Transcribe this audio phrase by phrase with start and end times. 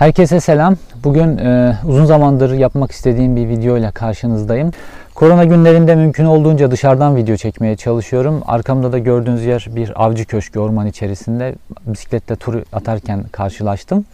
[0.00, 0.76] Herkese selam.
[1.04, 4.70] Bugün e, uzun zamandır yapmak istediğim bir video ile karşınızdayım.
[5.14, 8.42] Korona günlerinde mümkün olduğunca dışarıdan video çekmeye çalışıyorum.
[8.46, 11.54] Arkamda da gördüğünüz yer bir avcı köşkü orman içerisinde.
[11.86, 14.04] Bisikletle tur atarken karşılaştım.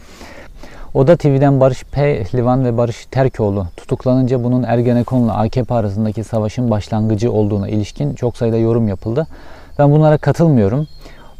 [0.93, 7.67] Oda TV'den Barış Pehlivan ve Barış Terkoğlu tutuklanınca bunun Ergenekon'la AKP arasındaki savaşın başlangıcı olduğuna
[7.67, 9.27] ilişkin çok sayıda yorum yapıldı.
[9.79, 10.87] Ben bunlara katılmıyorum.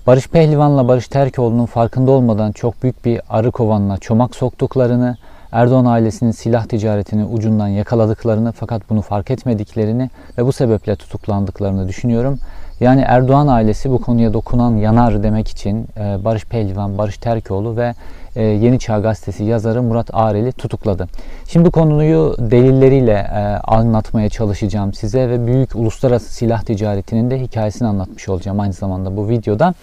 [0.07, 5.17] Barış Pehlivan'la Barış Terkoğlu'nun farkında olmadan çok büyük bir arı kovanına çomak soktuklarını,
[5.51, 12.39] Erdoğan ailesinin silah ticaretini ucundan yakaladıklarını fakat bunu fark etmediklerini ve bu sebeple tutuklandıklarını düşünüyorum.
[12.79, 17.93] Yani Erdoğan ailesi bu konuya dokunan yanar demek için e, Barış Pehlivan, Barış Terkoğlu ve
[18.37, 21.07] e, Yeni Çağ Gazetesi yazarı Murat Arel'i tutukladı.
[21.47, 28.29] Şimdi konuyu delilleriyle e, anlatmaya çalışacağım size ve büyük uluslararası silah ticaretinin de hikayesini anlatmış
[28.29, 29.73] olacağım aynı zamanda bu videoda.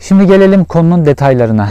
[0.00, 1.68] Şimdi gelelim konunun detaylarına.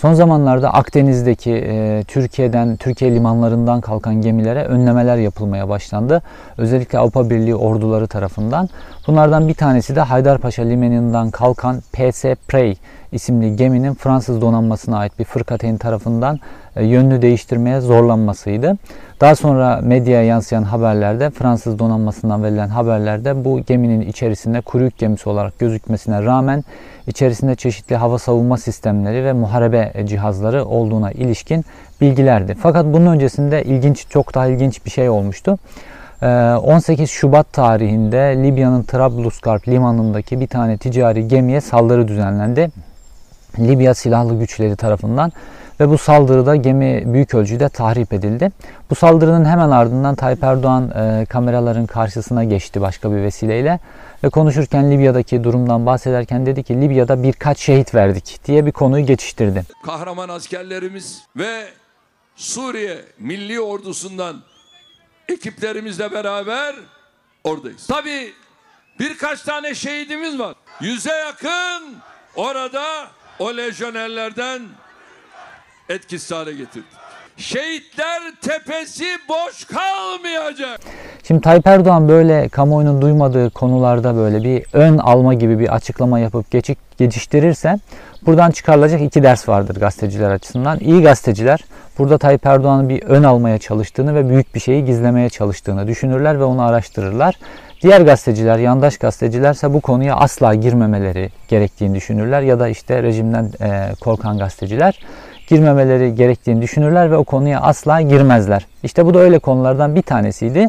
[0.00, 6.22] Son zamanlarda Akdeniz'deki e, Türkiye'den, Türkiye limanlarından kalkan gemilere önlemeler yapılmaya başlandı.
[6.58, 8.68] Özellikle Avrupa Birliği orduları tarafından.
[9.06, 12.78] Bunlardan bir tanesi de Haydarpaşa limanından kalkan PS Prey
[13.12, 16.38] isimli geminin Fransız donanmasına ait bir fırkateyn tarafından
[16.76, 18.76] e, yönünü değiştirmeye zorlanmasıydı.
[19.20, 25.28] Daha sonra medyaya yansıyan haberlerde Fransız donanmasından verilen haberlerde bu geminin içerisinde kuru yük gemisi
[25.28, 26.64] olarak gözükmesine rağmen
[27.06, 31.64] içerisinde çeşitli hava savunma sistemleri ve muharebe cihazları olduğuna ilişkin
[32.00, 32.56] bilgilerdi.
[32.62, 35.58] Fakat bunun öncesinde ilginç, çok daha ilginç bir şey olmuştu.
[36.22, 42.70] 18 ee, Şubat tarihinde Libya'nın Trablusgarp limanındaki bir tane ticari gemiye saldırı düzenlendi.
[43.58, 45.32] Libya silahlı güçleri tarafından
[45.80, 48.50] ve bu saldırıda gemi büyük ölçüde tahrip edildi.
[48.90, 53.80] Bu saldırının hemen ardından Tayyip Erdoğan e, kameraların karşısına geçti başka bir vesileyle
[54.24, 59.62] ve konuşurken Libya'daki durumdan bahsederken dedi ki Libya'da birkaç şehit verdik diye bir konuyu geçiştirdi.
[59.86, 61.64] Kahraman askerlerimiz ve
[62.36, 64.36] Suriye Milli Ordusu'ndan
[65.28, 66.74] ekiplerimizle beraber
[67.44, 67.86] oradayız.
[67.86, 68.32] Tabii
[68.98, 70.54] birkaç tane şehidimiz var.
[70.80, 71.96] Yüze yakın
[72.36, 72.82] orada
[73.40, 74.62] o lejyonerlerden
[75.88, 76.88] etkisiz hale getirdik.
[77.36, 80.80] Şehitler tepesi boş kalmayacak.
[81.26, 86.50] Şimdi Tayyip Erdoğan böyle kamuoyunun duymadığı konularda böyle bir ön alma gibi bir açıklama yapıp
[86.50, 87.78] geçik, geçiştirirse
[88.26, 90.78] buradan çıkarılacak iki ders vardır gazeteciler açısından.
[90.80, 91.64] İyi gazeteciler
[91.98, 96.44] burada Tayyip Erdoğan'ın bir ön almaya çalıştığını ve büyük bir şeyi gizlemeye çalıştığını düşünürler ve
[96.44, 97.38] onu araştırırlar.
[97.82, 103.94] Diğer gazeteciler, yandaş gazetecilerse bu konuya asla girmemeleri gerektiğini düşünürler ya da işte rejimden e,
[104.00, 104.98] korkan gazeteciler
[105.48, 108.66] girmemeleri gerektiğini düşünürler ve o konuya asla girmezler.
[108.82, 110.66] İşte bu da öyle konulardan bir tanesiydi.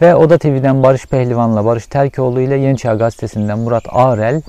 [0.00, 4.42] Ve Oda TV'den Barış Pehlivan'la Barış Terkoğlu ile Yeni Çağ Gazetesi'nden Murat Arel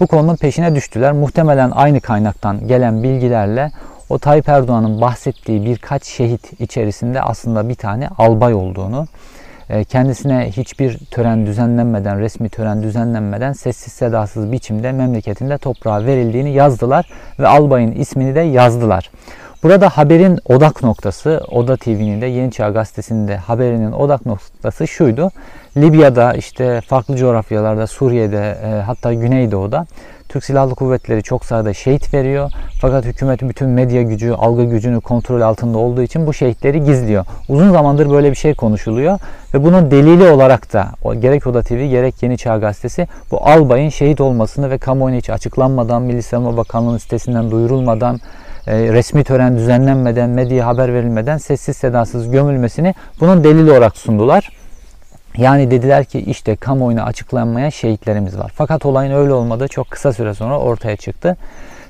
[0.00, 1.12] bu konunun peşine düştüler.
[1.12, 3.70] Muhtemelen aynı kaynaktan gelen bilgilerle
[4.08, 9.06] o Tayyip Erdoğan'ın bahsettiği birkaç şehit içerisinde aslında bir tane albay olduğunu,
[9.88, 17.06] kendisine hiçbir tören düzenlenmeden, resmi tören düzenlenmeden sessiz sedasız biçimde memleketinde toprağa verildiğini yazdılar
[17.38, 19.10] ve albayın ismini de yazdılar.
[19.62, 25.30] Burada haberin odak noktası, Oda TV'nin de Yeni Çağ Gazetesi'nin de haberinin odak noktası şuydu.
[25.76, 29.86] Libya'da işte farklı coğrafyalarda, Suriye'de e, hatta Güneydoğu'da
[30.30, 32.50] Türk Silahlı Kuvvetleri çok sayıda şehit veriyor.
[32.80, 37.24] Fakat hükümet bütün medya gücü, algı gücünü kontrol altında olduğu için bu şehitleri gizliyor.
[37.48, 39.18] Uzun zamandır böyle bir şey konuşuluyor
[39.54, 44.20] ve bunun delili olarak da gerek Oda TV gerek Yeni Çağ Gazetesi bu albayın şehit
[44.20, 48.20] olmasını ve kamuoyuna hiç açıklanmadan, Milli Savunma Bakanlığı'nın sitesinden duyurulmadan,
[48.66, 54.50] e, resmi tören düzenlenmeden, medya haber verilmeden sessiz sedasız gömülmesini bunun delili olarak sundular.
[55.36, 58.52] Yani dediler ki işte kamuoyuna açıklanmaya şehitlerimiz var.
[58.54, 61.36] Fakat olayın öyle olmadığı çok kısa süre sonra ortaya çıktı.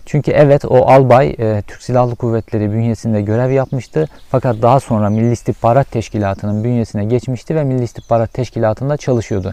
[0.06, 4.08] Çünkü evet o albay e, Türk Silahlı Kuvvetleri bünyesinde görev yapmıştı.
[4.30, 9.52] Fakat daha sonra Milli İstihbarat Teşkilatı'nın bünyesine geçmişti ve Milli İstihbarat Teşkilatı'nda çalışıyordu.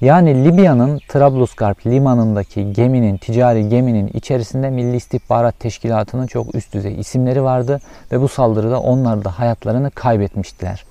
[0.00, 7.42] Yani Libya'nın Trablusgarp limanındaki geminin, ticari geminin içerisinde Milli İstihbarat Teşkilatı'nın çok üst düzey isimleri
[7.42, 7.80] vardı
[8.12, 10.84] ve bu saldırıda onlar da hayatlarını kaybetmiştiler.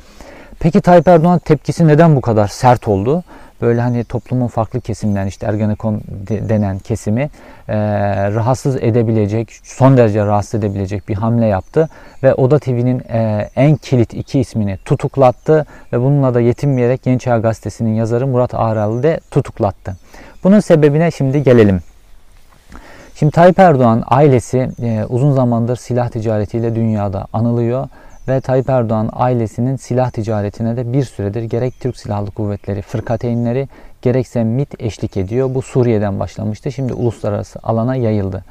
[0.62, 3.24] Peki Tayyip Erdoğan tepkisi neden bu kadar sert oldu?
[3.62, 7.30] Böyle hani toplumun farklı kesimden işte Ergenekon denen kesimi
[7.68, 7.76] e,
[8.32, 11.90] rahatsız edebilecek, son derece rahatsız edebilecek bir hamle yaptı.
[12.24, 17.38] Ve Oda TV'nin e, en kilit iki ismini tutuklattı ve bununla da yetinmeyerek Yeni Çağ
[17.38, 19.96] Gazetesi'nin yazarı Murat Ağralı de tutuklattı.
[20.44, 21.80] Bunun sebebine şimdi gelelim.
[23.16, 27.88] Şimdi Tayyip Erdoğan ailesi e, uzun zamandır silah ticaretiyle dünyada anılıyor
[28.28, 33.68] ve Tayyip Erdoğan ailesinin silah ticaretine de bir süredir gerek Türk Silahlı Kuvvetleri fırkateynleri
[34.02, 35.56] gerekse MIT eşlik ediyor.
[35.56, 36.72] Bu Suriye'den başlamıştı.
[36.72, 38.44] Şimdi uluslararası alana yayıldı.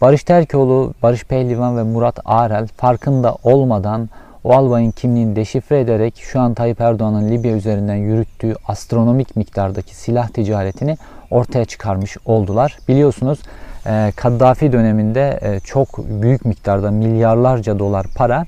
[0.00, 4.08] Barış Terkoğlu, Barış Pehlivan ve Murat Arel farkında olmadan
[4.44, 10.28] o albayın kimliğini deşifre ederek şu an Tayyip Erdoğan'ın Libya üzerinden yürüttüğü astronomik miktardaki silah
[10.28, 10.96] ticaretini
[11.30, 12.78] ortaya çıkarmış oldular.
[12.88, 13.38] Biliyorsunuz
[13.86, 18.46] e, Kaddafi döneminde e, çok büyük miktarda milyarlarca dolar para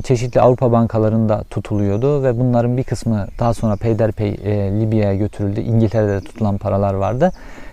[0.00, 5.60] çeşitli Avrupa bankalarında tutuluyordu ve bunların bir kısmı daha sonra peyderpey e, Libya'ya götürüldü.
[5.60, 7.32] İngiltere'de tutulan paralar vardı.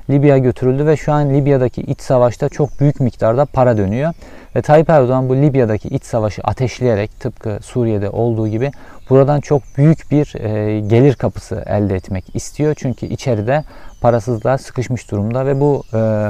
[0.10, 4.14] Libya'ya götürüldü ve şu an Libya'daki iç savaşta çok büyük miktarda para dönüyor.
[4.56, 8.72] Ve Tayyip Erdoğan bu Libya'daki iç savaşı ateşleyerek tıpkı Suriye'de olduğu gibi
[9.10, 12.74] buradan çok büyük bir e, gelir kapısı elde etmek istiyor.
[12.78, 13.64] Çünkü içeride
[14.02, 16.30] parasızlığa sıkışmış durumda ve bu e,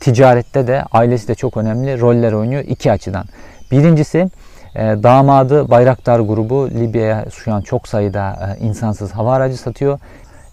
[0.00, 3.24] ticarette de ailesi de çok önemli roller oynuyor iki açıdan.
[3.70, 4.30] Birincisi
[4.76, 9.98] damadı Bayraktar grubu Libya'ya şu an çok sayıda e, insansız hava aracı satıyor.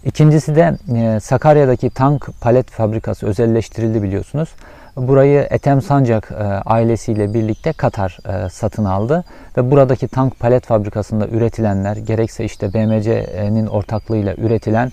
[0.04, 4.48] İkincisi de e, Sakarya'daki tank palet fabrikası özelleştirildi biliyorsunuz.
[4.96, 8.18] Burayı Ethem Sancak e, ailesiyle birlikte Katar
[8.50, 9.24] satın aldı
[9.56, 14.92] ve buradaki tank palet fabrikasında üretilenler gerekse işte BMC'nin ortaklığıyla üretilen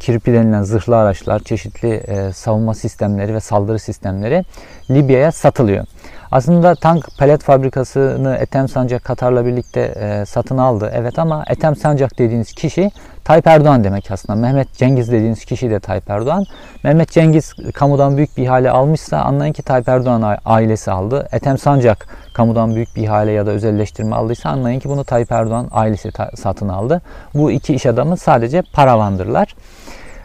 [0.00, 2.02] kirpi denilen zırhlı araçlar, çeşitli
[2.34, 4.44] savunma sistemleri ve saldırı sistemleri
[4.90, 5.86] Libya'ya satılıyor.
[6.32, 10.92] Aslında tank palet fabrikasını Ethem Sancak Katar'la birlikte e, satın aldı.
[10.94, 12.90] Evet ama Ethem Sancak dediğiniz kişi
[13.24, 14.38] Tayyip Erdoğan demek aslında.
[14.38, 16.44] Mehmet Cengiz dediğiniz kişi de Tayyip Erdoğan.
[16.84, 21.28] Mehmet Cengiz kamudan büyük bir ihale almışsa anlayın ki Tayyip Erdoğan ailesi aldı.
[21.32, 25.68] Ethem Sancak kamudan büyük bir ihale ya da özelleştirme aldıysa anlayın ki bunu Tayyip Erdoğan
[25.72, 27.02] ailesi satın aldı.
[27.34, 29.54] Bu iki iş adamı sadece paravandırlar.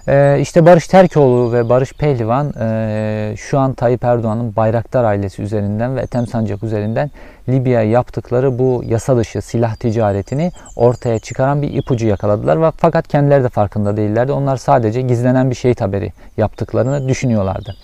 [0.07, 5.95] Ee, işte Barış Terkoğlu ve Barış Pehlivan e, şu an Tayyip Erdoğan'ın Bayraktar ailesi üzerinden
[5.95, 7.11] ve Ethem Sancak üzerinden
[7.49, 12.61] Libya'ya yaptıkları bu yasa dışı silah ticaretini ortaya çıkaran bir ipucu yakaladılar.
[12.61, 14.31] Ve fakat kendileri de farkında değillerdi.
[14.31, 17.75] Onlar sadece gizlenen bir şehit haberi yaptıklarını düşünüyorlardı.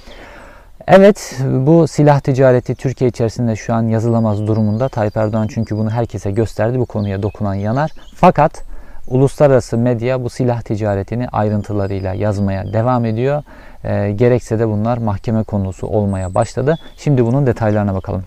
[0.88, 4.90] Evet bu silah ticareti Türkiye içerisinde şu an yazılamaz durumunda.
[4.90, 6.80] Tayyip Erdoğan çünkü bunu herkese gösterdi.
[6.80, 7.92] Bu konuya dokunan yanar.
[8.16, 8.69] Fakat
[9.10, 13.44] uluslararası medya bu silah ticaretini ayrıntılarıyla yazmaya devam ediyor.
[13.84, 16.76] E, gerekse de bunlar mahkeme konusu olmaya başladı.
[16.98, 18.24] Şimdi bunun detaylarına bakalım.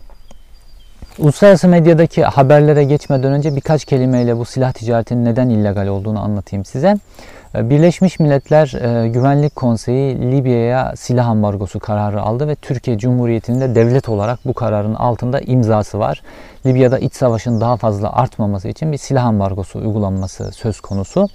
[1.18, 6.96] Uluslararası medyadaki haberlere geçmeden önce birkaç kelimeyle bu silah ticaretinin neden illegal olduğunu anlatayım size.
[7.54, 8.72] Ee, Birleşmiş Milletler
[9.04, 14.54] e, Güvenlik Konseyi Libya'ya silah ambargosu kararı aldı ve Türkiye Cumhuriyeti'nin de devlet olarak bu
[14.54, 16.22] kararın altında imzası var.
[16.66, 21.28] Libya'da iç savaşın daha fazla artmaması için bir silah ambargosu uygulanması söz konusu.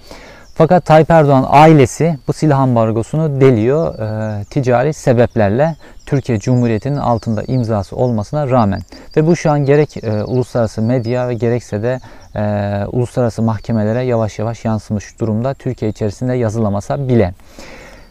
[0.54, 5.76] Fakat Tayyip Erdoğan ailesi bu silah ambargosunu deliyor e, ticari sebeplerle
[6.06, 8.80] Türkiye Cumhuriyeti'nin altında imzası olmasına rağmen.
[9.16, 12.00] Ve bu şu an gerek e, uluslararası medya ve gerekse de
[12.38, 17.34] e, uluslararası mahkemelere yavaş yavaş yansımış durumda Türkiye içerisinde yazılamasa bile.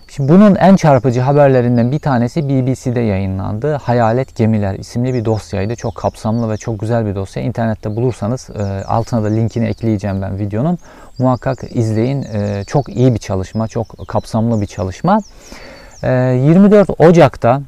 [0.10, 3.76] Şimdi bunun en çarpıcı haberlerinden bir tanesi BBC'de yayınlandı.
[3.76, 5.76] Hayalet Gemiler isimli bir dosyaydı.
[5.76, 7.44] Çok kapsamlı ve çok güzel bir dosya.
[7.44, 10.78] İnternette bulursanız e, altına da linkini ekleyeceğim ben videonun.
[11.20, 12.24] Muhakkak izleyin.
[12.24, 15.20] E, çok iyi bir çalışma, çok kapsamlı bir çalışma.
[16.04, 17.62] E, 24 Ocak'ta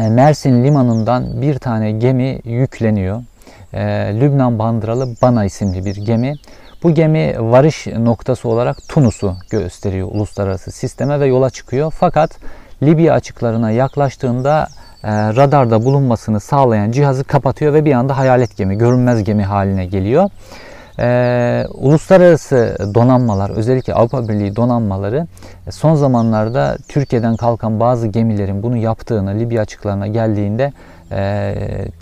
[0.00, 3.22] e, Mersin limanından bir tane gemi yükleniyor.
[3.76, 3.80] E,
[4.20, 6.34] Lübnan bandıralı Bana isimli bir gemi.
[6.82, 11.92] Bu gemi varış noktası olarak Tunus'u gösteriyor uluslararası sisteme ve yola çıkıyor.
[11.98, 12.30] Fakat
[12.82, 14.68] Libya açıklarına yaklaştığında
[15.04, 20.30] e, radarda bulunmasını sağlayan cihazı kapatıyor ve bir anda hayalet gemi, görünmez gemi haline geliyor.
[20.98, 25.26] Ee, uluslararası donanmalar özellikle Avrupa Birliği donanmaları
[25.70, 30.72] son zamanlarda Türkiye'den kalkan bazı gemilerin bunu yaptığını Libya açıklarına geldiğinde e,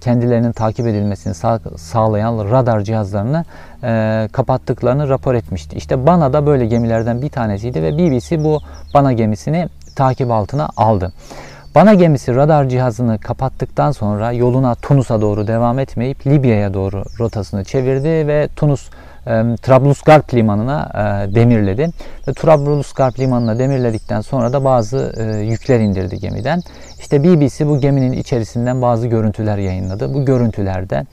[0.01, 3.45] kendilerinin takip edilmesini sağ, sağlayan radar cihazlarını
[3.85, 5.77] e, kapattıklarını rapor etmişti.
[5.77, 8.61] İşte Bana da böyle gemilerden bir tanesiydi ve BBC bu
[8.95, 11.13] Bana gemisini takip altına aldı.
[11.75, 18.29] Bana gemisi radar cihazını kapattıktan sonra yoluna Tunus'a doğru devam etmeyip Libya'ya doğru rotasını çevirdi
[18.29, 18.91] ve Tunus
[19.27, 21.91] e, Trablusgarp limanına e, demirledi.
[22.29, 26.63] Ve Trablusgarp limanına demirledikten sonra da bazı e, yükler indirdi gemiden.
[27.01, 30.15] İşte BBC bu geminin içerisinden bazı görüntüler yayınladı.
[30.15, 31.07] Bu görüntülerde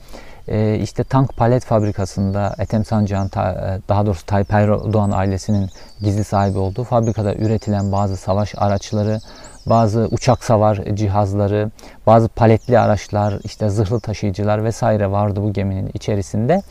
[0.48, 5.68] e, işte tank palet fabrikasında Ethem Sancak'ın e, daha doğrusu Tayyip Erdoğan ailesinin
[6.00, 9.18] gizli sahibi olduğu fabrikada üretilen bazı savaş araçları,
[9.66, 11.70] bazı uçak savar cihazları,
[12.06, 16.62] bazı paletli araçlar, işte zırhlı taşıyıcılar vesaire vardı bu geminin içerisinde.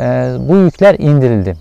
[0.00, 1.56] Ee, bu yükler indirildi.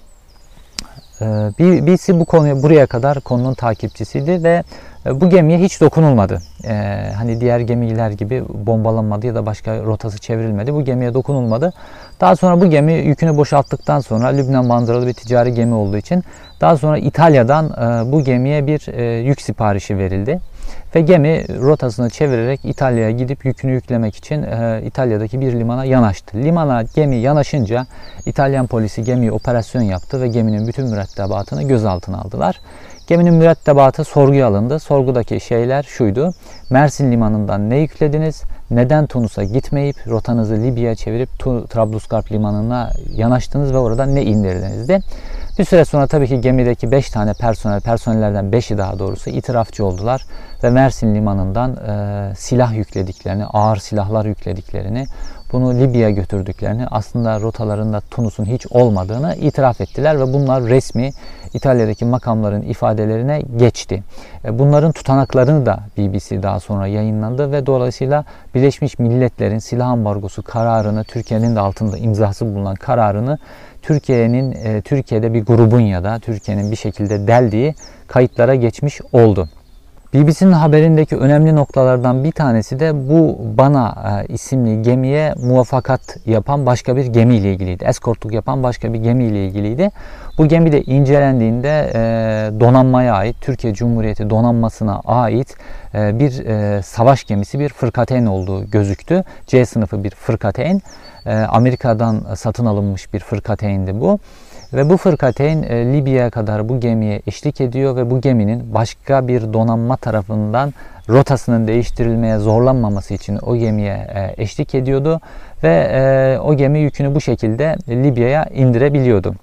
[1.22, 1.26] Ee,
[1.60, 4.64] BBC bu konuya buraya kadar konunun takipçisiydi ve
[5.06, 6.42] e, bu gemiye hiç dokunulmadı.
[6.66, 6.74] Ee,
[7.18, 10.74] hani diğer gemiler gibi bombalanmadı ya da başka rotası çevrilmedi.
[10.74, 11.74] Bu gemiye dokunulmadı.
[12.22, 16.24] Daha sonra bu gemi yükünü boşalttıktan sonra Lübnan bandıralı bir ticari gemi olduğu için
[16.62, 20.40] Daha sonra İtalya'dan e, bu gemiye bir e, yük siparişi verildi.
[20.96, 26.38] Ve gemi rotasını çevirerek İtalya'ya gidip yükünü yüklemek için e, İtalya'daki bir limana yanaştı.
[26.38, 27.86] Limana gemi yanaşınca
[28.26, 32.60] İtalyan polisi gemiye operasyon yaptı ve geminin bütün mürettebatını gözaltına aldılar.
[33.08, 34.80] Geminin mürettebatı sorguya alındı.
[34.80, 36.34] Sorgudaki şeyler şuydu.
[36.70, 38.44] Mersin limanından ne yüklediniz?
[38.72, 41.30] Neden Tunus'a gitmeyip rotanızı Libya'ya çevirip
[41.70, 45.00] Trablusgarp limanına yanaştınız ve orada ne indirdinizdi?
[45.60, 50.26] Bir süre sonra tabii ki gemideki 5 tane personel, personellerden 5'i daha doğrusu itirafçı oldular
[50.64, 55.06] ve Mersin limanından e, silah yüklediklerini, ağır silahlar yüklediklerini,
[55.52, 61.12] bunu Libya'ya götürdüklerini, aslında rotalarında Tunus'un hiç olmadığını itiraf ettiler ve bunlar resmi
[61.54, 64.04] İtalya'daki makamların ifadelerine geçti.
[64.46, 68.26] E, bunların tutanaklarını da BBC daha sonra yayınlandı ve dolayısıyla
[68.56, 73.38] Birleşmiş Milletler'in silah ambargosu kararını, Türkiye'nin de altında imzası bulunan kararını
[73.82, 77.76] Türkiye'nin e, Türkiye'de bir grubun ya da Türkiye'nin bir şekilde deldiği
[78.08, 79.50] kayıtlara geçmiş oldu.
[80.14, 83.96] BBC'nin haberindeki önemli noktalardan bir tanesi de bu Bana
[84.30, 87.84] e, isimli gemiye muvaffakat yapan başka bir gemiyle ilgiliydi.
[87.84, 89.92] Eskortluk yapan başka bir gemiyle ilgiliydi.
[90.38, 92.00] Bu gemi de incelendiğinde e,
[92.60, 95.56] donanmaya ait, Türkiye Cumhuriyeti donanmasına ait
[95.96, 96.32] e, bir
[96.82, 99.24] savaş gemisi, bir fırkateyn olduğu gözüktü.
[99.48, 100.82] C sınıfı bir fırkateyn.
[101.48, 104.20] Amerika'dan satın alınmış bir fırkateyndi bu.
[104.74, 109.54] Ve bu fırkateyn e, Libya'ya kadar bu gemiye eşlik ediyor ve bu geminin başka bir
[109.54, 110.74] donanma tarafından
[111.10, 115.22] rotasının değiştirilmeye zorlanmaması için o gemiye e, eşlik ediyordu
[115.64, 119.36] ve e, o gemi yükünü bu şekilde Libya'ya indirebiliyordu.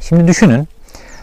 [0.00, 0.68] Şimdi düşünün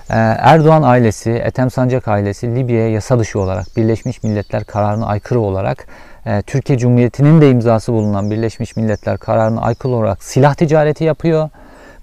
[0.10, 5.88] e, Erdoğan ailesi, Ethem Sancak ailesi Libya'ya yasa dışı olarak Birleşmiş Milletler kararına aykırı olarak
[6.26, 11.50] e, Türkiye Cumhuriyeti'nin de imzası bulunan Birleşmiş Milletler kararına aykırı olarak silah ticareti yapıyor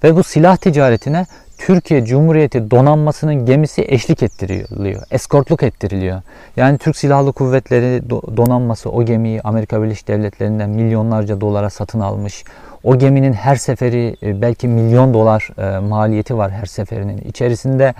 [0.04, 1.26] ve bu silah ticaretine
[1.59, 6.23] Türkiye Cumhuriyeti donanmasının gemisi eşlik ettiriliyor, eskortluk ettiriliyor.
[6.56, 12.44] Yani Türk Silahlı Kuvvetleri donanması o gemiyi Amerika Birleşik Devletleri'nden milyonlarca dolara satın almış.
[12.85, 17.18] O geminin her seferi e, belki milyon dolar e, maliyeti var her seferinin.
[17.18, 17.94] İçerisinde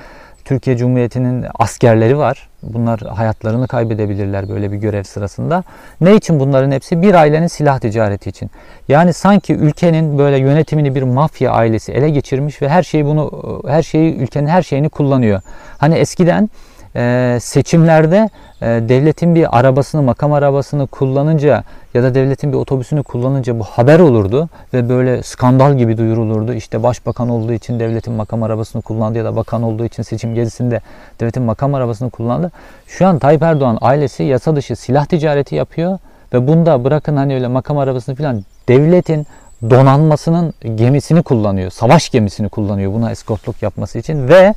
[0.45, 2.49] Türkiye Cumhuriyeti'nin askerleri var.
[2.63, 5.65] Bunlar hayatlarını kaybedebilirler böyle bir görev sırasında.
[6.01, 7.03] Ne için bunların hepsi?
[7.03, 8.51] Bir ailenin silah ticareti için.
[8.89, 13.83] Yani sanki ülkenin böyle yönetimini bir mafya ailesi ele geçirmiş ve her şeyi bunu her
[13.83, 15.41] şeyi ülkenin her şeyini kullanıyor.
[15.79, 16.51] Hani eskiden
[16.97, 18.31] e, seçimlerde
[18.63, 23.99] e, devletin bir arabasını, makam arabasını kullanınca ya da devletin bir otobüsünü kullanınca bu haber
[23.99, 26.55] olurdu ve böyle skandal gibi duyurulurdu.
[26.55, 30.81] İşte başbakan olduğu için devletin makam arabasını kullandı ya da bakan olduğu için seçim gezisinde
[31.21, 32.51] devletin makam arabasını kullandı.
[32.87, 35.99] Şu an Tayyip Erdoğan ailesi yasa dışı silah ticareti yapıyor
[36.33, 39.27] ve bunda bırakın hani öyle makam arabasını falan devletin
[39.71, 41.71] donanmasının gemisini kullanıyor.
[41.71, 44.55] Savaş gemisini kullanıyor buna eskortluk yapması için ve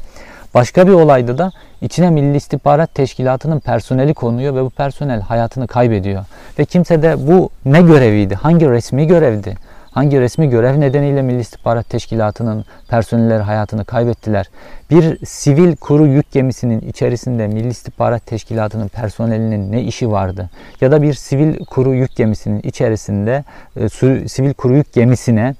[0.56, 6.26] Başka bir olayda da içine Milli İstihbarat Teşkilatı'nın personeli konuyor ve bu personel hayatını kaybediyor.
[6.60, 9.56] Ve kimse de bu ne göreviydi, hangi resmi görevdi,
[9.92, 14.50] hangi resmi görev nedeniyle Milli İstihbarat Teşkilatı'nın personelleri hayatını kaybettiler.
[14.92, 20.50] Bir sivil kuru yük gemisinin içerisinde Milli İstihbarat Teşkilatı'nın personelinin ne işi vardı?
[20.82, 23.44] Ya da bir sivil kuru yük gemisinin içerisinde
[23.76, 23.90] e,
[24.28, 25.56] sivil kuru yük gemisine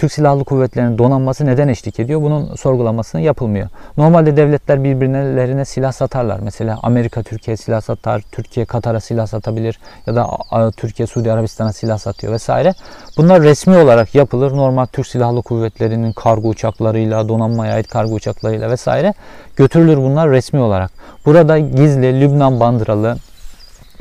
[0.00, 2.22] Türk Silahlı Kuvvetleri'nin donanması neden eşlik ediyor?
[2.22, 3.68] Bunun sorgulamasını yapılmıyor.
[3.96, 6.40] Normalde devletler birbirlerine silah satarlar.
[6.42, 10.26] Mesela Amerika Türkiye silah satar, Türkiye Katar'a silah satabilir ya da
[10.76, 12.74] Türkiye Suudi Arabistan'a silah satıyor vesaire.
[13.16, 14.56] Bunlar resmi olarak yapılır.
[14.56, 19.14] Normal Türk Silahlı Kuvvetleri'nin kargo uçaklarıyla, donanmaya ait kargo uçaklarıyla vesaire
[19.56, 20.90] götürülür bunlar resmi olarak.
[21.26, 23.16] Burada gizli Lübnan bandıralı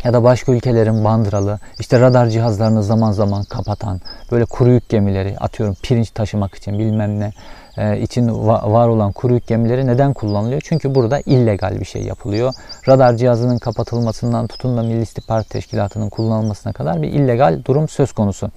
[0.04, 4.02] ya da başka ülkelerin bandıralı, işte radar cihazlarını zaman zaman kapatan,
[4.32, 7.32] böyle kuru yük gemileri, atıyorum pirinç taşımak için bilmem ne
[7.78, 10.62] e, için var olan kuru yük gemileri neden kullanılıyor?
[10.66, 12.54] Çünkü burada illegal bir şey yapılıyor.
[12.88, 18.52] Radar cihazının kapatılmasından tutun da Milli İstihbarat Teşkilatı'nın kullanılmasına kadar bir illegal durum söz konusu.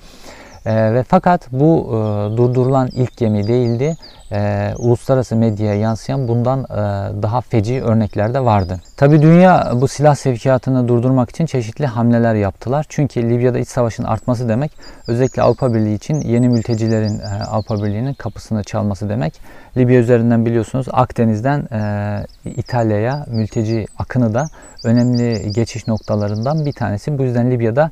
[0.66, 3.96] E, ve fakat bu e, durdurulan ilk gemi değildi
[4.32, 6.76] e, uluslararası medyaya yansıyan bundan e,
[7.22, 8.80] daha feci örnekler de vardı.
[8.96, 12.86] Tabi dünya bu silah sevkiyatını durdurmak için çeşitli hamleler yaptılar.
[12.88, 14.72] Çünkü Libya'da iç savaşın artması demek
[15.08, 19.40] özellikle Avrupa Birliği için yeni mültecilerin e, Avrupa Birliği'nin kapısını çalması demek.
[19.76, 24.48] Libya üzerinden biliyorsunuz Akdeniz'den e, İtalya'ya mülteci akını da
[24.84, 27.18] önemli geçiş noktalarından bir tanesi.
[27.18, 27.90] Bu yüzden Libya'da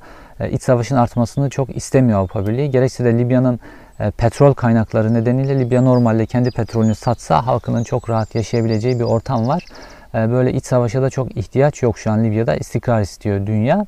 [0.49, 2.71] iç savaşın artmasını çok istemiyor Avrupa Birliği.
[2.71, 3.61] Gerekse de Libya'nın
[4.01, 9.49] e, petrol kaynakları nedeniyle Libya normalde kendi petrolünü satsa halkının çok rahat yaşayabileceği bir ortam
[9.49, 9.65] var.
[10.15, 13.87] E, böyle iç savaşa da çok ihtiyaç yok şu an Libya'da istikrar istiyor dünya.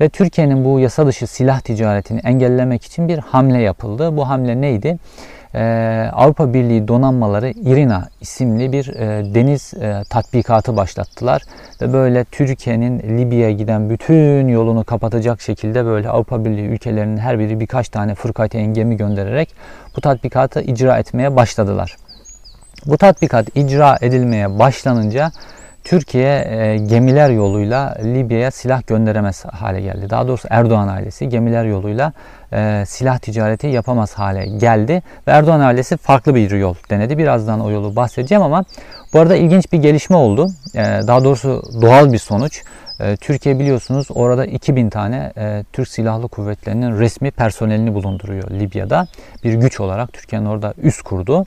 [0.00, 4.16] Ve Türkiye'nin bu yasa dışı silah ticaretini engellemek için bir hamle yapıldı.
[4.16, 4.98] Bu hamle neydi?
[5.54, 5.60] E,
[6.12, 11.42] Avrupa Birliği donanmaları İRINA isimli bir e, deniz e, tatbikatı başlattılar.
[11.80, 17.60] Ve böyle Türkiye'nin Libya'ya giden bütün yolunu kapatacak şekilde böyle Avrupa Birliği ülkelerinin her biri
[17.60, 19.54] birkaç tane fırkateye gemi göndererek
[19.96, 21.96] bu tatbikatı icra etmeye başladılar.
[22.86, 25.30] Bu tatbikat icra edilmeye başlanınca
[25.84, 30.10] Türkiye e, gemiler yoluyla Libya'ya silah gönderemez hale geldi.
[30.10, 32.12] Daha doğrusu Erdoğan ailesi gemiler yoluyla
[32.52, 35.02] e, silah ticareti yapamaz hale geldi.
[35.26, 37.18] Ve Erdoğan ailesi farklı bir yol denedi.
[37.18, 38.64] Birazdan o yolu bahsedeceğim ama
[39.12, 40.48] bu arada ilginç bir gelişme oldu.
[40.74, 42.62] E, daha doğrusu doğal bir sonuç.
[43.00, 49.06] E, Türkiye biliyorsunuz orada 2000 tane e, Türk Silahlı Kuvvetleri'nin resmi personelini bulunduruyor Libya'da.
[49.44, 51.46] Bir güç olarak Türkiye'nin orada üst kurdu.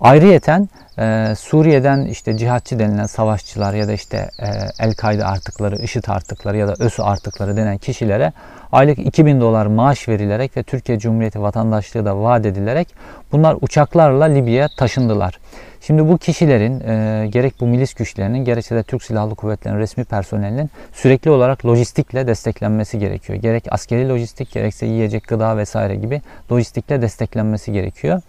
[0.00, 4.46] Ayrıyeten e, Suriye'den işte cihatçı denilen savaşçılar ya da işte e,
[4.84, 8.32] El-Kaide artıkları, IŞİD artıkları ya da ÖSÜ artıkları denen kişilere
[8.72, 12.88] aylık 2000 dolar maaş verilerek ve Türkiye Cumhuriyeti vatandaşlığı da vaat edilerek
[13.32, 15.38] bunlar uçaklarla Libya'ya taşındılar.
[15.80, 20.70] Şimdi bu kişilerin e, gerek bu milis güçlerinin gerekse de Türk Silahlı Kuvvetleri'nin resmi personelinin
[20.92, 23.38] sürekli olarak lojistikle desteklenmesi gerekiyor.
[23.38, 26.22] Gerek askeri lojistik gerekse yiyecek, gıda vesaire gibi
[26.52, 28.22] lojistikle desteklenmesi gerekiyor.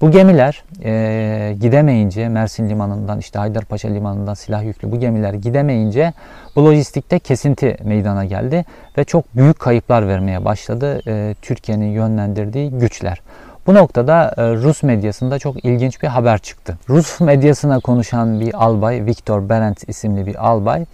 [0.00, 6.12] Bu gemiler e, gidemeyince Mersin Limanı'ndan işte Haydarpaşa Limanı'ndan silah yüklü bu gemiler gidemeyince
[6.56, 8.64] bu lojistikte kesinti meydana geldi
[8.98, 13.20] ve çok büyük kayıplar vermeye başladı e, Türkiye'nin yönlendirdiği güçler.
[13.66, 16.78] Bu noktada e, Rus medyasında çok ilginç bir haber çıktı.
[16.88, 20.84] Rus medyasına konuşan bir albay, Viktor Berent isimli bir albay,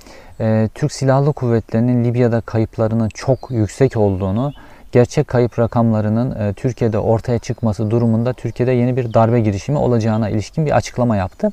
[0.40, 4.52] e, Türk Silahlı Kuvvetleri'nin Libya'da kayıplarının çok yüksek olduğunu
[4.94, 10.66] gerçek kayıp rakamlarının e, Türkiye'de ortaya çıkması durumunda Türkiye'de yeni bir darbe girişimi olacağına ilişkin
[10.66, 11.50] bir açıklama yaptı.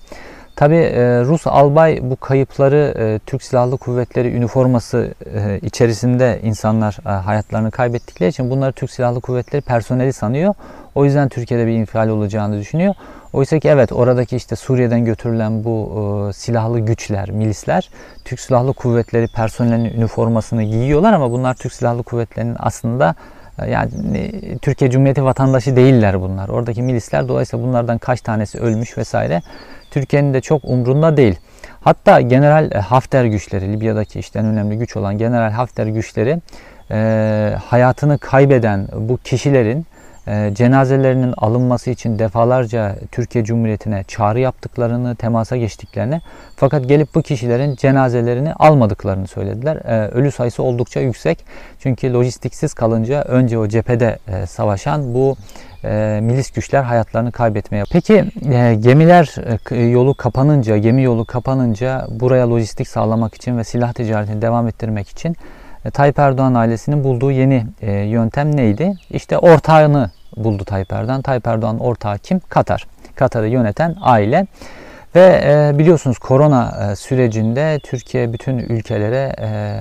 [0.56, 5.14] Tabi e, Rus albay bu kayıpları e, Türk Silahlı Kuvvetleri üniforması
[5.62, 10.54] içerisinde insanlar hayatlarını kaybettikleri için bunları Türk Silahlı Kuvvetleri personeli sanıyor.
[10.96, 12.96] O yüzden Türkiye'de bir infial olacağını düşünüyor.
[13.34, 15.92] Oysa ki evet oradaki işte Suriye'den götürülen bu
[16.30, 17.90] e, silahlı güçler, milisler
[18.26, 23.16] Türk Silahlı Kuvvetleri personelinin üniformasını giyiyorlar ama bunlar Türk Silahlı Kuvvetleri'nin aslında
[23.60, 26.50] e, yani e, Türkiye Cumhuriyeti vatandaşı değiller bunlar.
[26.50, 29.42] Oradaki milisler dolayısıyla bunlardan kaç tanesi ölmüş vesaire
[29.92, 31.40] Türkiye'nin de çok umrunda değil.
[31.82, 36.42] Hatta General Hafter güçleri, Libya'daki işte en önemli güç olan General Hafter güçleri
[36.92, 39.91] e, hayatını kaybeden bu kişilerin e,
[40.54, 46.22] cenazelerinin alınması için defalarca Türkiye Cumhuriyeti'ne çağrı yaptıklarını, temasa geçtiklerini
[46.56, 49.76] fakat gelip bu kişilerin cenazelerini almadıklarını söylediler.
[49.76, 51.46] E, ölü sayısı oldukça yüksek.
[51.80, 55.36] Çünkü lojistiksiz kalınca önce o cephede e, savaşan bu
[55.84, 57.84] e, milis güçler hayatlarını kaybetmeye.
[57.92, 59.36] Peki e, gemiler
[59.92, 65.36] yolu kapanınca, gemi yolu kapanınca buraya lojistik sağlamak için ve silah ticaretini devam ettirmek için
[65.90, 68.94] Tayyip Erdoğan ailesinin bulduğu yeni e, yöntem neydi?
[69.10, 71.22] İşte ortağını buldu Tayyip Erdoğan.
[71.22, 72.40] Tayyip Erdoğan ortağı kim?
[72.40, 72.88] Katar.
[73.16, 74.48] Katar'ı yöneten aile.
[75.16, 79.36] Ve e, biliyorsunuz korona sürecinde Türkiye bütün ülkelere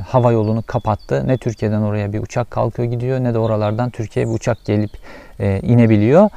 [0.09, 1.29] hava yolunu kapattı.
[1.29, 4.91] Ne Türkiye'den oraya bir uçak kalkıyor gidiyor ne de oralardan Türkiye'ye bir uçak gelip
[5.63, 6.31] inebiliyor.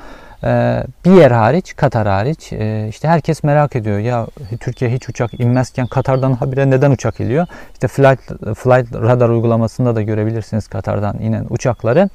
[0.43, 4.27] Ee, bir yer hariç, Katar hariç e, işte herkes merak ediyor ya
[4.60, 7.47] Türkiye hiç uçak inmezken Katar'dan habire neden uçak iniyor?
[7.73, 8.19] İşte flight,
[8.58, 12.10] flight radar uygulamasında da görebilirsiniz Katar'dan inen uçakları.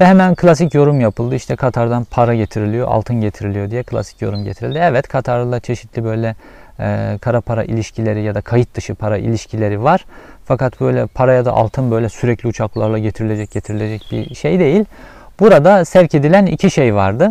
[0.00, 1.34] Ve hemen klasik yorum yapıldı.
[1.34, 4.78] İşte Katar'dan para getiriliyor, altın getiriliyor diye klasik yorum getirildi.
[4.82, 6.36] Evet Katar'la çeşitli böyle
[6.80, 10.04] e, kara para ilişkileri ya da kayıt dışı para ilişkileri var.
[10.44, 14.84] Fakat böyle paraya da altın böyle sürekli uçaklarla getirilecek getirilecek bir şey değil.
[15.40, 17.30] Burada sevk edilen iki şey vardı.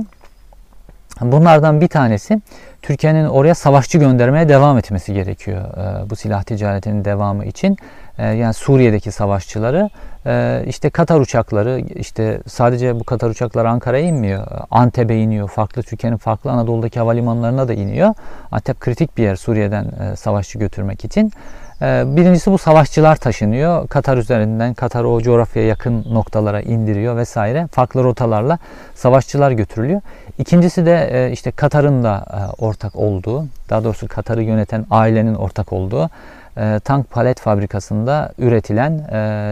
[1.22, 2.42] Bunlardan bir tanesi
[2.82, 7.78] Türkiye'nin oraya savaşçı göndermeye devam etmesi gerekiyor e, bu silah ticaretinin devamı için.
[8.18, 9.90] E, yani Suriye'deki savaşçıları
[10.26, 14.48] e, işte Katar uçakları işte sadece bu Katar uçakları Ankara'ya inmiyor.
[14.72, 15.50] Antep'e iniyor.
[15.50, 18.14] Farklı Türkiye'nin farklı Anadolu'daki havalimanlarına da iniyor.
[18.52, 21.32] Antep kritik bir yer Suriye'den savaşçı götürmek için.
[21.82, 23.88] Birincisi bu savaşçılar taşınıyor.
[23.88, 27.68] Katar üzerinden Katar o coğrafyaya yakın noktalara indiriyor vesaire.
[27.72, 28.60] Farklı rotalarla
[28.96, 30.02] savaşçılar götürülüyor.
[30.40, 35.74] İkincisi de e, işte Katar'ın da e, ortak olduğu, daha doğrusu Katar'ı yöneten ailenin ortak
[35.74, 36.10] olduğu
[36.58, 38.98] e, tank palet fabrikasında üretilen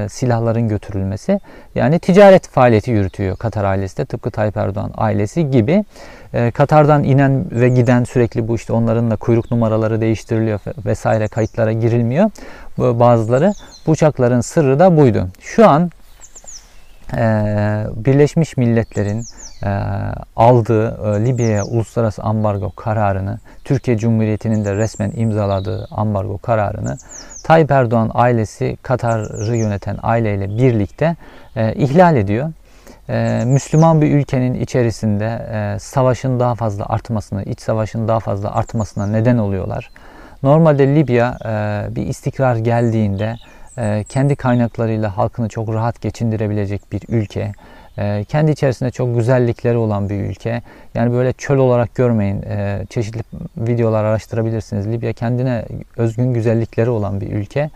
[0.08, 1.40] silahların götürülmesi.
[1.76, 5.84] Yani ticaret faaliyeti yürütüyor Katar ailesi de tıpkı Tayyip Erdoğan ailesi gibi.
[6.54, 12.32] Katar'dan inen ve giden sürekli bu işte onların da kuyruk numaraları değiştiriliyor vesaire kayıtlara girilmiyor.
[12.78, 13.54] Bazıları
[13.88, 15.28] bu uçakların sırrı da buydu.
[15.40, 15.92] Şu an
[17.96, 19.24] Birleşmiş Milletler'in
[19.64, 19.70] e,
[20.36, 26.98] aldığı e, Libya'ya uluslararası ambargo kararını, Türkiye Cumhuriyeti'nin de resmen imzaladığı ambargo kararını
[27.44, 31.16] Tayyip Erdoğan ailesi Katar'ı yöneten aileyle birlikte
[31.56, 32.52] e, ihlal ediyor.
[33.10, 39.08] E, Müslüman bir ülkenin içerisinde e, savaşın daha fazla artmasını, iç savaşın daha fazla artmasına
[39.08, 39.92] neden oluyorlar.
[40.44, 43.36] Normalde Libya e, bir istikrar geldiğinde
[43.78, 47.52] e, kendi kaynaklarıyla halkını çok rahat geçindirebilecek bir ülke.
[47.98, 50.62] E, kendi içerisinde çok güzellikleri olan bir ülke.
[50.94, 52.42] Yani böyle çöl olarak görmeyin.
[52.42, 53.22] E, çeşitli
[53.58, 54.88] videolar araştırabilirsiniz.
[54.88, 55.66] Libya kendine
[55.98, 57.70] özgün güzellikleri olan bir ülke.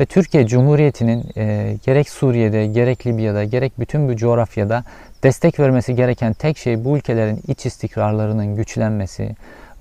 [0.00, 4.84] Ve Türkiye Cumhuriyeti'nin e, gerek Suriye'de, gerek Libya'da, gerek bütün bu coğrafyada
[5.22, 9.22] destek vermesi gereken tek şey bu ülkelerin iç istikrarlarının güçlenmesi,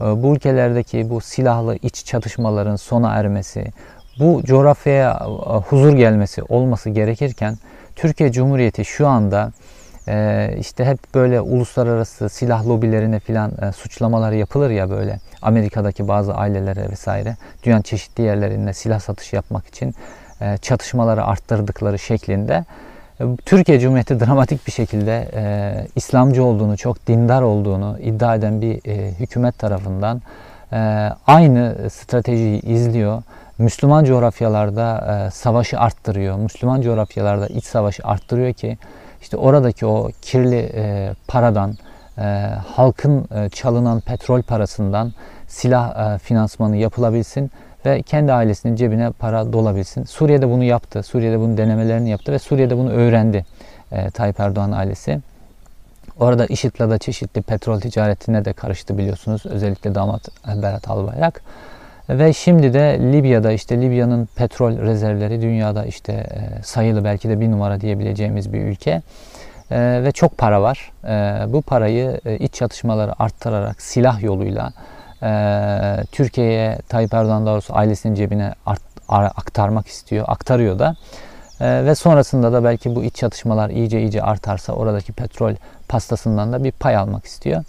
[0.02, 3.66] e, bu ülkelerdeki bu silahlı iç çatışmaların sona ermesi,
[4.20, 7.58] bu coğrafyaya e, huzur gelmesi olması gerekirken
[7.96, 9.52] Türkiye Cumhuriyeti şu anda
[10.08, 15.20] e, işte hep böyle uluslararası silah lobilerine filan e, suçlamalar yapılır ya böyle.
[15.42, 17.36] Amerika'daki bazı ailelere vesaire.
[17.64, 19.96] Dünyanın çeşitli yerlerinde silah satışı yapmak için
[20.42, 22.66] e, çatışmaları arttırdıkları şeklinde.
[23.22, 28.90] E, Türkiye Cumhuriyeti dramatik bir şekilde e, İslamcı olduğunu, çok dindar olduğunu iddia eden bir
[28.90, 30.22] e, hükümet tarafından
[30.74, 30.78] e,
[31.28, 33.24] aynı stratejiyi izliyor.
[33.58, 36.38] Müslüman coğrafyalarda e, savaşı arttırıyor.
[36.38, 38.78] Müslüman coğrafyalarda iç savaşı arttırıyor ki
[39.22, 41.76] işte oradaki o kirli e, paradan,
[42.18, 42.22] e,
[42.76, 45.14] halkın e, çalınan petrol parasından
[45.48, 47.52] silah e, finansmanı yapılabilsin
[47.86, 50.04] ve kendi ailesinin cebine para dolabilsin.
[50.04, 51.04] Suriye'de bunu yaptı.
[51.04, 53.46] Suriye'de bunun denemelerini yaptı ve Suriye'de bunu öğrendi
[53.92, 55.20] e, Tayyip Erdoğan ailesi.
[56.20, 59.46] Orada IŞİD'le de çeşitli petrol ticaretine de karıştı biliyorsunuz.
[59.46, 61.42] Özellikle damat Berat Albayrak.
[62.10, 67.52] Ve şimdi de Libya'da işte Libya'nın petrol rezervleri dünyada işte e, sayılı belki de bir
[67.52, 69.02] numara diyebileceğimiz bir ülke.
[69.72, 70.92] E, ve çok para var.
[71.04, 74.74] E, bu parayı iç çatışmaları arttırarak silah yoluyla
[76.12, 78.54] Türkiye'ye Tayyip Erdoğan doğrusu ailesinin cebine
[79.08, 80.26] aktarmak istiyor.
[80.28, 80.96] Aktarıyor da.
[81.62, 85.54] ve sonrasında da belki bu iç çatışmalar iyice iyice artarsa oradaki petrol
[85.88, 87.64] pastasından da bir pay almak istiyor.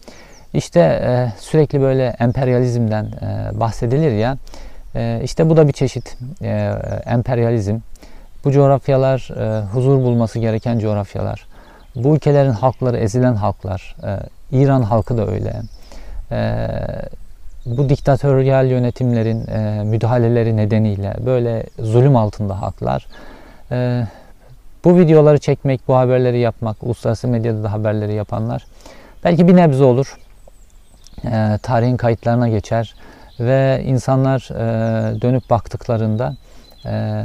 [0.54, 4.36] İşte e, sürekli böyle emperyalizmden e, bahsedilir ya.
[4.94, 6.72] E, işte bu da bir çeşit e,
[7.06, 7.78] emperyalizm.
[8.44, 11.46] Bu coğrafyalar e, huzur bulması gereken coğrafyalar.
[11.94, 13.96] Bu ülkelerin halkları ezilen halklar.
[14.04, 14.18] E,
[14.56, 15.52] İran halkı da öyle.
[16.32, 16.68] E,
[17.66, 23.06] bu diktatöryal yönetimlerin e, müdahaleleri nedeniyle böyle zulüm altında halklar.
[23.70, 24.06] E,
[24.84, 28.66] bu videoları çekmek, bu haberleri yapmak, uluslararası medyada da haberleri yapanlar
[29.24, 30.16] belki bir nebze olur
[31.24, 32.94] e, tarihin kayıtlarına geçer
[33.40, 36.36] ve insanlar e, dönüp baktıklarında
[36.84, 37.24] e,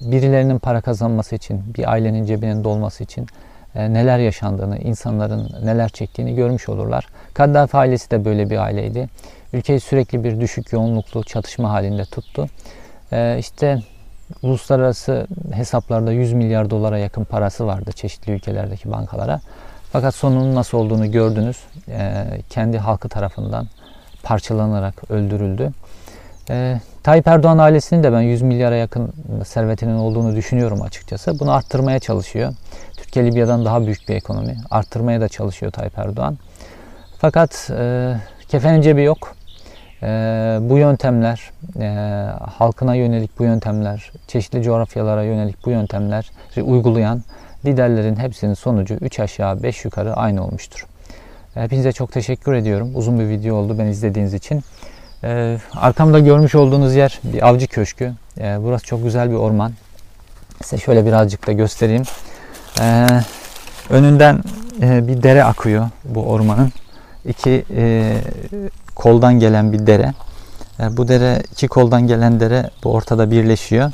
[0.00, 3.26] birilerinin para kazanması için, bir ailenin cebinin dolması için
[3.74, 7.06] e, neler yaşandığını, insanların neler çektiğini görmüş olurlar.
[7.34, 9.08] Kaddafi ailesi de böyle bir aileydi.
[9.52, 12.46] Ülkeyi sürekli bir düşük yoğunluklu çatışma halinde tuttu.
[13.12, 13.78] E, işte
[14.42, 19.40] uluslararası hesaplarda 100 milyar dolara yakın parası vardı çeşitli ülkelerdeki bankalara.
[19.92, 21.56] Fakat sonunun nasıl olduğunu gördünüz.
[21.88, 23.66] E, kendi halkı tarafından
[24.22, 25.72] parçalanarak öldürüldü.
[26.50, 29.12] E, Tayyip Erdoğan ailesinin de ben 100 milyara yakın
[29.46, 31.38] servetinin olduğunu düşünüyorum açıkçası.
[31.38, 32.52] Bunu arttırmaya çalışıyor.
[32.96, 34.56] Türkiye Libya'dan daha büyük bir ekonomi.
[34.70, 36.38] Arttırmaya da çalışıyor Tayyip Erdoğan.
[37.18, 38.14] Fakat e,
[38.48, 39.34] kefenin cebi yok.
[40.02, 40.06] E,
[40.60, 41.86] bu yöntemler, e,
[42.58, 46.30] halkına yönelik bu yöntemler, çeşitli coğrafyalara yönelik bu yöntemler
[46.62, 47.22] uygulayan
[47.64, 50.86] liderlerin hepsinin sonucu 3 aşağı 5 yukarı aynı olmuştur.
[51.54, 52.90] Hepinize çok teşekkür ediyorum.
[52.94, 54.64] Uzun bir video oldu ben izlediğiniz için.
[55.24, 58.12] Ee, arkamda görmüş olduğunuz yer bir avcı köşkü.
[58.38, 59.72] Ee, burası çok güzel bir orman.
[60.62, 62.04] Size şöyle birazcık da göstereyim.
[63.90, 64.42] Önünden
[64.82, 66.72] e, bir dere akıyor bu ormanın.
[67.24, 68.14] İki e,
[68.94, 70.12] koldan gelen bir dere.
[70.80, 73.92] E, bu dere iki koldan gelen dere bu ortada birleşiyor.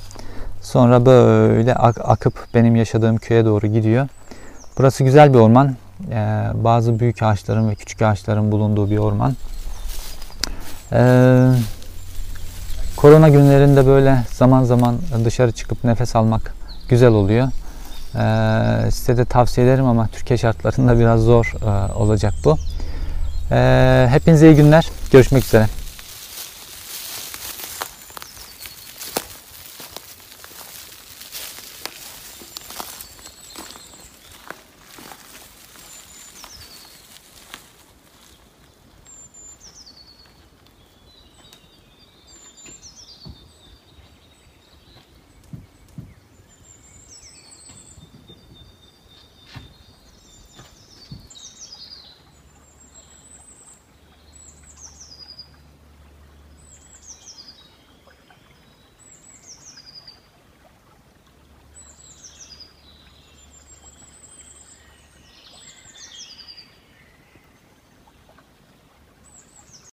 [0.65, 4.09] Sonra böyle ak akıp benim yaşadığım köye doğru gidiyor.
[4.79, 5.77] Burası güzel bir orman.
[6.11, 9.37] Ee, bazı büyük ağaçların ve küçük ağaçların bulunduğu bir orman.
[10.93, 11.49] Ee,
[12.97, 16.55] korona günlerinde böyle zaman zaman dışarı çıkıp nefes almak
[16.89, 17.49] güzel oluyor.
[18.15, 22.57] Ee, size de tavsiye ederim ama Türkiye şartlarında biraz zor e, olacak bu.
[23.51, 24.89] Ee, hepinize iyi günler.
[25.13, 25.67] Görüşmek üzere.